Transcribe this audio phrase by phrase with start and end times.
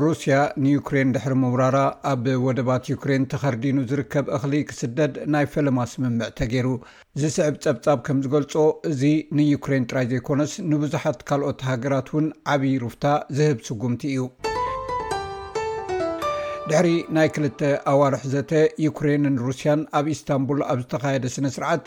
[0.00, 1.78] ሩስያ ንዩክሬን ድሕሪ ምውራራ
[2.12, 6.68] ኣብ ወደባት ዩክሬን ተኸርዲኑ ዝርከብ እኽሊ ክስደድ ናይ ፈለማ ስምምዕ ተገይሩ
[7.22, 8.54] ዝስዕብ ፀብጻብ ከም ዝገልፆ
[8.92, 9.02] እዚ
[9.40, 13.04] ንዩክሬን ጥራይ ዘይኮነስ ንብዙሓት ካልኦት ሃገራት እውን ዓብዪ ሩፍታ
[13.40, 14.26] ዝህብ ስጉምቲ እዩ
[16.70, 17.60] ድሕሪ ናይ ክልተ
[17.92, 18.52] ኣዋርሒ ዘተ
[18.84, 21.84] ዩክሬንን ሩስያን ኣብ ኢስታንቡል ኣብ ዝተካየደ ስነ ስርዓት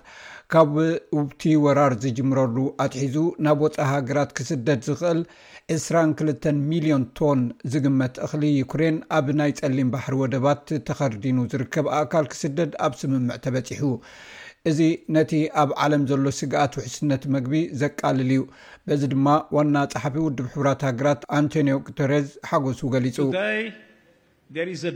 [0.54, 0.72] ካብ
[1.18, 3.16] ውብቲ ወራር ዝጅምረሉ ኣትሒዙ
[3.46, 5.20] ናብ ወፃ ሃገራት ክስደድ ዝኽእል
[5.76, 7.40] 2ስራክልተ ሚሊዮን ቶን
[7.76, 13.84] ዝግመት እኽሊ ዩክሬን ኣብ ናይ ፀሊም ባሕሪ ወደባት ተኸዲኑ ዝርከብ ኣእካል ክስደድ ኣብ ስምምዕ ተበፂሑ
[14.72, 14.80] እዚ
[15.18, 15.32] ነቲ
[15.64, 18.44] ኣብ ዓለም ዘሎ ስግኣት ውሕስነት መግቢ ዘቃልል እዩ
[18.90, 23.18] በዚ ድማ ዋና ፀሓፊ ውድብ ሕብራት ሃገራት ኣንቶኒዮ ተርዝ ሓጎሱ ገሊፁ
[24.54, 24.90] ሎሚ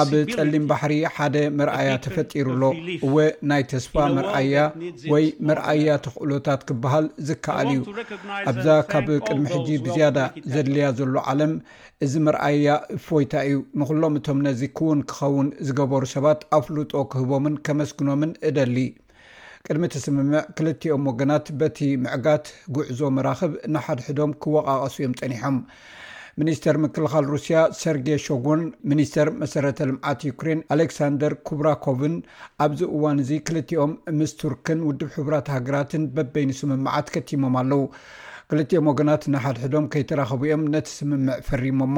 [0.00, 2.62] ኣብ ፀሊም ባሕሪ ሓደ መርኣያ ተፈጢሩሎ
[3.06, 3.16] እወ
[3.50, 4.54] ናይ ተስፋ መርኣያ
[5.12, 7.80] ወይ መርኣያ ተኽእሎታት ክበሃል ዝከኣል እዩ
[8.52, 10.18] ኣብዛ ካብ ቅድሚ ሕጂ ብዝያዳ
[10.54, 11.52] ዘድልያ ዘሎ ዓለም
[12.06, 12.68] እዚ መርኣያ
[13.06, 18.76] ፎይታ እዩ ንኩሎም እቶም ነዚ ክውን ክከውን ዝገበሩ ሰባት ኣብ ፍሉጦ ክህቦምን ከመስግኖምን እደሊ
[19.68, 22.46] ቅድሚ ቲስምምዕ ክልቲኦም ወገናት በቲ ምዕጋት
[22.76, 25.56] ጉዕዞ መራክብ ንሓድሕዶም ክወቃቀሱ እዮም ፀኒሖም
[26.40, 32.14] ሚኒስተር ምክልኻል ሩስያ ሰርጌ ሾጉን ሚኒስተር መሰረተ ልምዓት ዩክሬን ኣሌክሳንደር ኩብራኮቭን
[32.64, 37.82] ኣብዚ እዋን እዚ ክልቲኦም ምስ ቱርክን ውድብ ሕቡራት ሃገራትን በበይኒ ስምምዓት ከቲሞም ኣለው
[38.52, 41.96] ክልቲኦም ወገናት ንሓድሕዶም ከይተረኸብ እዮም ነቲ ስምምዕ ፈሪሞሞ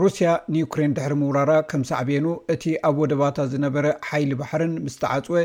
[0.00, 5.36] ሩስያ ንዩክሬን ድሕሪ ምውራራ ከም ሳዕብኑ እቲ ኣብ ወደባታ ዝነበረ ሓይሊ ባሕርን ምስተዓፅወ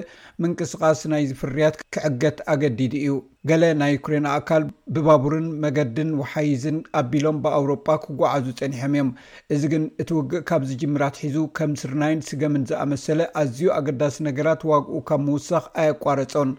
[0.44, 3.16] ምንቅስቃስ ናይ ዝፍርያት ክዕገት ኣገዲዲ እዩ
[3.52, 4.64] ገለ ናይ ዩክሬን ኣኣካል
[4.96, 9.12] ብባቡርን መገድን ወሓይዝን ኣቢሎም ብኣውሮጳ ክጓዓዙ ፀኒሖም እዮም
[9.56, 15.66] እዚ ግን እትውግእ ካብዝጅምራት ሒዙ ከም ስርናይን ስገምን ዝኣመሰለ ኣዝዩ ኣገዳሲ ነገራት ዋግኡ ካብ ምውሳኽ
[15.84, 16.52] ኣያቋረፆን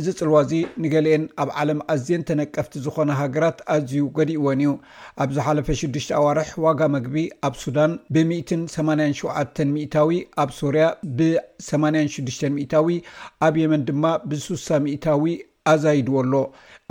[0.00, 0.52] እዚ ፅልዋ እዚ
[0.82, 4.70] ንገሊአን ኣብ ዓለም ኣዝየን ተነቀፍቲ ዝኮነ ሃገራት ኣዝዩ ገዲእዎን እዩ
[5.22, 7.16] ኣብ ዝ ሓፈ 6ሽ ኣዋርሕ ዋጋ መግቢ
[7.48, 10.86] ኣብ ሱዳን ብ187 ሚታዊ ኣብ ሶርያ
[11.20, 12.90] ብ86 ታዊ
[13.46, 15.24] ኣብ የመን ድማ ብስሳ ሚእታዊ
[15.70, 16.34] ኣዛይድዎ ኣሎ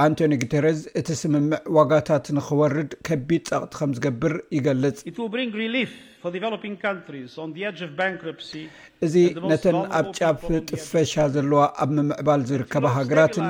[0.06, 5.00] ኣንቶኒ ጉተረዝ እቲ ስምምዕ ዋጋታት ንክወርድ ከቢድ ፀቕቲ ከም ዝገብር ይገልፅ
[9.06, 9.16] እዚ
[9.52, 13.46] ነተን ኣብ ጫፍ ጥፈሻ ዘለዋ ኣብ ምምዕባል ዝርከባ ሃገራትን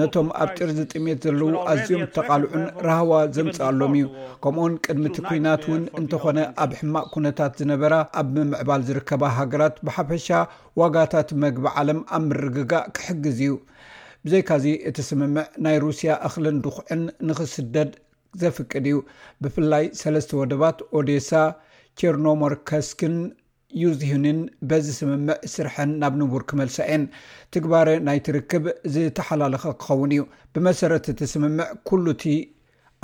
[0.00, 4.06] ነቶም ኣብ ጥርዚ ጥሜት ዘለው ኣዝኦም ተቓልዑን ረህዋ ዘምፅ ኣሎም እዩ
[4.44, 10.28] ከምኡውን ቅድሚቲ ኩናት ውን እንተኾነ ኣብ ሕማቅ ኩነታት ዝነበራ ኣብ ምምዕባል ዝርከባ ሃገራት ብሓፈሻ
[10.82, 13.52] ዋጋታት መግቢ ዓለም ኣብ ምርግጋእ ክሕግዝ እዩ
[14.26, 17.90] ብዘይካዚ እቲ ስምምዕ ናይ ሩስያ እክልን ድኩዕን ንኽስደድ
[18.42, 18.98] ዘፍቅድ እዩ
[19.44, 21.30] ብፍላይ ሰለስተ ወደባት ኦዴሳ
[22.00, 23.16] ቸርኖሞርከስክን
[23.82, 24.38] ዩዝሂንን
[24.70, 27.04] በዚ ስምምዕ ስርሐን ናብ ንቡር ክመልሳ የን
[27.54, 28.64] ትግባረ ናይ ትርክብ
[28.96, 30.22] ዝተሓላለኸ ክኸውን እዩ
[30.54, 32.24] ብመሰረት እቲ ስምምዕ ኩሉ እቲ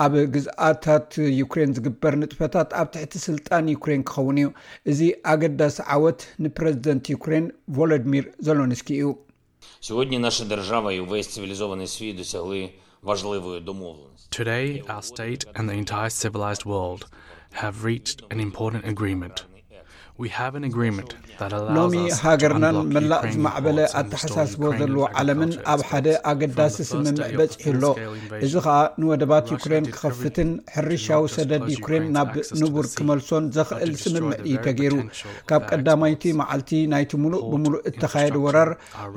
[0.05, 1.09] ኣብ ግዝኣታት
[1.41, 4.51] ዩክሬን ዝግበር ንጥፈታት ኣብ ትሕቲ ስልጣን ዩክሬን ክኸውን እዩ
[4.93, 5.01] እዚ
[5.33, 9.09] ኣገዳሲ ዓወት ንፕረዚደንት ዩክሬን ቮሎድሚር ዘሎንስኪ እዩ
[9.79, 12.69] сьогодні наша держава і у весь цивілізований сві досягли
[13.01, 17.05] важливою домовленоь today our state and the eнti cиvилized world
[17.63, 19.45] have reached aн iмpoртанt аgreemенt
[21.75, 27.83] ሎሚ ሃገርናን መላእ ዝማዕበለ ኣተሓሳስቦ ዘለዎ ዓለምን ኣብ ሓደ ኣገዳሲ ስምምዕ በፅሎ
[28.45, 32.29] እዚ ከዓ ንወደባት ዩክሬን ክከፍትን ሕርሻዊ ሰደድ ዩክሬን ናብ
[32.61, 34.97] ንቡር ክመልሶን ዘኽእል ስምምዕ እዩ ተገይሩ
[35.51, 38.71] ካብ ቀዳማይቲ መዓልቲ ናይቲ ሙሉእ ብምሉእ እተካየድ ወራር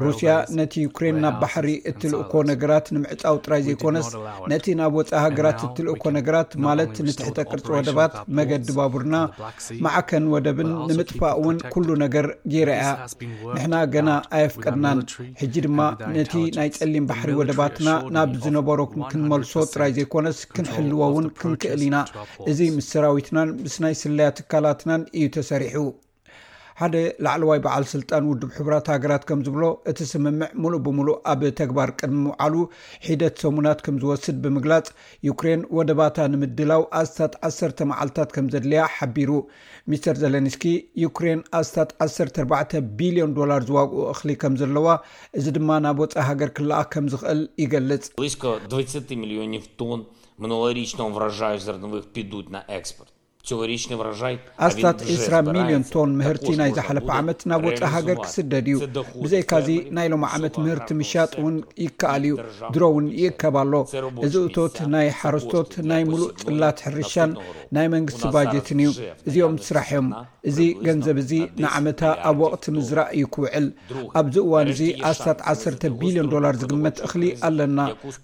[0.05, 0.31] ሩስያ
[0.61, 4.11] ነቲ ዩክሬን ናብ ባሕሪ እትልእኮ ነገራት ንምዕፃው ጥራይ ዘይኮነስ
[4.55, 9.17] ነቲ ናብ ወፃ ሃገራት እትልእኮ ነገራት ማለት ንትሕተ ቅርፂ ወደባት መገዲ ባቡርና
[9.85, 12.89] መዓከን ወደብን ንምጥፋእ እውን ኩሉ ነገር ጌራ ያ
[13.55, 14.09] ንሕና ገና
[14.39, 14.99] ኣይፍቀድናን
[15.41, 15.81] ሕጂ ድማ
[16.17, 21.99] ነቲ ናይ ፀሊም ባሕሪ ወደባትና ናብ ዝነበሮ ክንመልሶ ጥራይ ዘይኮነስ ክንሕልዎ ውን ክንክእል ኢና
[22.53, 25.77] እዚ ምስ ሰራዊትናን ምስ ናይ ስለያ ትካላትናን እዩ ተሰሪሑ
[26.81, 26.95] ሓደ
[27.25, 31.91] ላዕለ ዋይ በዓል ስልጣን ውድብ ሕቡራት ሃገራት ከም ዝብሎ እቲ ስምምዕ ሙሉእ ብምሉእ ኣብ ተግባር
[31.99, 32.55] ቅድሚ ዓሉ
[33.07, 34.87] ሒደት ሰሙናት ከም ዝወስድ ብምግላጽ
[35.29, 39.31] ዩክሬን ወደባታ ንምድላው ኣስታት 1ሰ መዓልትታት ከም ዘድልያ ሓቢሩ
[39.93, 40.65] ሚስር ዘሌንስኪ
[41.05, 44.89] ዩክሬን ኣስታት 14 ቢልዮን ዶላር ዝዋግኡ እኽሊ ከም ዘለዋ
[45.41, 50.01] እዚ ድማ ናብ ወፅ ሃገር ክልኣ ከም ዝክእል ይገልጽ ብስ 2 ሚልዮኒ ቶን
[50.45, 50.79] ምኖሪ
[51.25, 53.14] ራ ዘርንክ ዱት ና ኤክስፖርት
[54.67, 58.77] ኣስታት 20ራ ሚልዮን ቶን ምህርቲ ናይ ዝሓለፈ ዓመት ናብ ወፅ ሃገር ክስደድ እዩ
[59.25, 62.37] ብዘይካዚ ናይ ሎም ዓመት ምህርቲ ምሻጥ ውን ይከኣል እዩ
[62.77, 63.75] ድሮ ውን ይእከብኣሎ
[64.29, 67.31] እዚ እቶት ናይ ሓረስቶት ናይ ሙሉእ ፅላት ሕርሻን
[67.75, 68.91] ናይ መንግስቲ ባጀትን እዩ
[69.29, 70.09] እዚኦም ዝስራሕ እዮም
[70.51, 71.33] እዚ ገንዘብ እዚ
[71.63, 72.01] ንዓመታ
[72.31, 73.67] ኣብ ወቅቲ ምዝራእ እዩ ክውዕል
[74.21, 75.65] ኣብዚ እዋን እዚ 1ስታት 1ሰ
[76.01, 77.79] ቢልዮን ዶላር ዝግመት እኽሊ ኣለና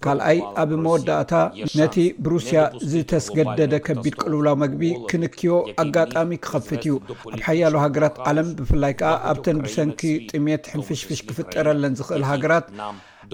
[0.05, 1.33] ካልኣይ ኣብ መወዳእታ
[1.79, 2.59] ነቲ ብሩስያ
[2.93, 5.53] ዝተስገደደ ከቢድ ቅልውላ መግቢ ክንክዮ
[5.85, 6.95] ኣጋጣሚ ክኸፍት እዩ
[7.33, 10.01] ኣብ ሓያሉ ሃገራት ዓለም ብፍላይ ከዓ ኣብተን ዱሰንኪ
[10.31, 12.67] ጥሜት ሕንፍሽፍሽ ክፍጠረለን ዝኽእል ሃገራት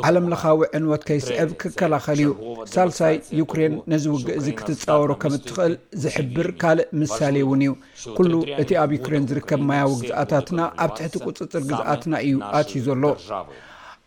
[0.08, 2.30] ዓለም ለካዊ ዕንወት ከይስዕብ ክከላኸል እዩ
[2.74, 5.74] ሳልሳይ ዩክሬን ነዚ ውግእ እዚ ክትፃወሮ ከም እትክእል
[6.04, 7.72] ዝሕብር ካልእ ምሳሌ እውን እዩ
[8.18, 13.04] ኩሉ እቲ ኣብ ዩክሬን ዝርከብ ማያዊ ግዝኣታትና ኣብ ትሕቲ ቅፅፅር ግዝኣትና እዩኣትዩ ዘሎ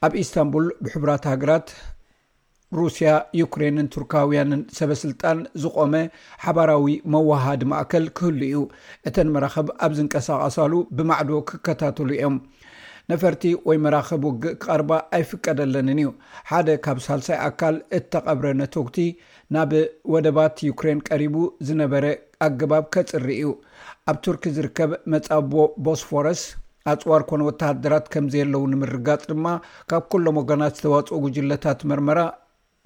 [0.07, 1.69] ኣብ ኢስታንቡል ብሕቡራት ሃገራት
[2.79, 3.13] ሩስያ
[3.43, 5.93] ዩክሬንን ቱርካውያንን ሰበስልጣን ዝቆመ
[6.45, 8.61] ሓባራዊ መዋሃድ ማእከል ክህሉ እዩ
[9.11, 12.37] እተን መራከብ ኣብ ዝንቀሳቀሳሉ ብማዕዶ ክከታተሉ እዮም
[13.11, 16.09] ነፈርቲ ወይ መራኽብ ውግእ ክቐርባ ኣይፍቀደለንን እዩ
[16.51, 18.97] ሓደ ካብ ሳልሳይ ኣካል እተቐብረ ነትውቲ
[19.55, 19.71] ናብ
[20.15, 21.37] ወደባት ዩክሬን ቀሪቡ
[21.69, 22.05] ዝነበረ
[22.47, 23.49] ኣገባብ ከፅሪ እዩ
[24.11, 25.53] ኣብ ቱርኪ ዝርከብ መፃቦ
[25.87, 26.43] ቦስፎረስ
[26.93, 29.47] ኣፅዋር ኮነ ወተሃድራት ከምዘየለው ንምርጋፅ ድማ
[29.93, 32.19] ካብ ኩሎም ወገናት ዝተዋፅኦ ጉጅለታት መርመራ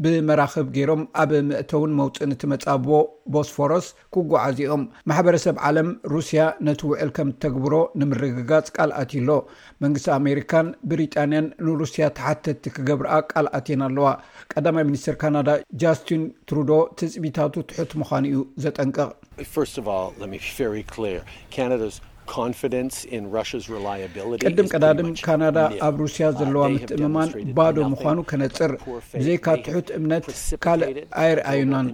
[0.03, 2.89] ብመራክብ ገይሮም ኣብ ምእተውን መውፅእን እቲ መፃብቦ
[3.35, 9.29] ቦስፎሮስ ክጓዓዚኦም ማሕበረሰብ ዓለም ሩስያ ነቲ ውዕል ከም ተግብሮ ንምርግጋፅ ቃልኣትሎ
[9.85, 14.09] መንግስቲ ኣሜሪካን ብሪጣንያን ንሩስያ ተሓተቲ ክገብርኣ ቃልኣትን ኣለዋ
[14.55, 15.49] ቀዳማይ ሚኒስትር ካናዳ
[15.85, 19.11] ጃስትን ትሩዶ ትፅቢታቱ ትሑት ምዃኑ እዩ ዘጠንቀቕ
[24.45, 30.27] ቅድም ቀዳድም ካናዳ ኣብ ሩስያ uh, ዘለዋ ምትእምማን ባዶ ምኳኑ ከነፅርዘይካትሑት እምነት
[30.65, 31.87] ካልእ ኣይርኣዩናን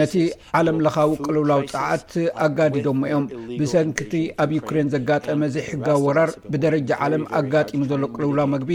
[0.00, 0.14] ነቲ
[0.60, 2.10] ዓለም ለካዊ ቅልውላው ፀዓት
[2.46, 3.26] ኣጋዲዶሞ እዮም
[3.62, 4.12] ብሰንኪቲ
[4.44, 8.72] ኣብ ዩክሬን ዘጋጠመ ዘይ ሕጋዊ ወራር ብደረጃ ዓለም ኣጋጢሙ ዘሎ ቅልውላዊ መግቢ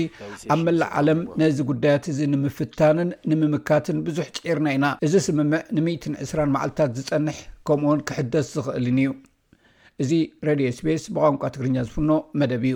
[0.56, 5.62] ኣብ መላእ ዓለም ነዚ ጉዳያት እዚ ንምፍታንን ንምምካትን ብዙሕ ፅዒርና ኢና እዚ ስምምዕ
[6.14, 7.40] ን12 መዓልትታት ዝፀንሕ
[7.70, 9.10] ከምኡውን ክሕደስ ዝኽእልን እዩ
[10.04, 10.12] እዚ
[10.48, 12.10] ሬድዮ ስፔስ ብቋንቋ ትግርኛ ዝፍኖ
[12.40, 12.76] መደብ እዩ